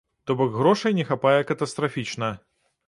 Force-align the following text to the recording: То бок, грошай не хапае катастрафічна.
То 0.27 0.35
бок, 0.39 0.55
грошай 0.61 0.95
не 1.01 1.05
хапае 1.11 1.37
катастрафічна. 1.53 2.33